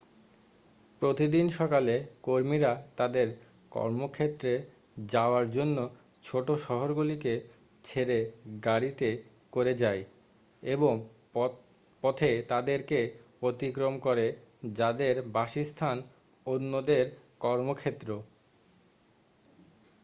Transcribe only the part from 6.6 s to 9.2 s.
শহরগুলিকে ছেড়ে গাড়িতে